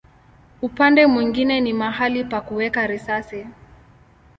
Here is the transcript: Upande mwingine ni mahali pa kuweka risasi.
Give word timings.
Upande 0.61 1.05
mwingine 1.07 1.59
ni 1.61 1.73
mahali 1.73 2.23
pa 2.23 2.41
kuweka 2.41 2.87
risasi. 2.87 3.45